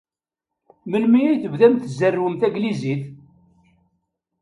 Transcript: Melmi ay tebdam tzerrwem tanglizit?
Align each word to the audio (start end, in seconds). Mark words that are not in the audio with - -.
Melmi 0.89 1.21
ay 1.29 1.37
tebdam 1.43 1.73
tzerrwem 1.77 2.35
tanglizit? 2.39 3.03